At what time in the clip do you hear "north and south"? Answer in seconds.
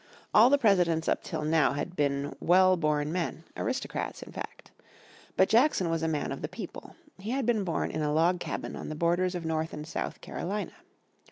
9.45-10.19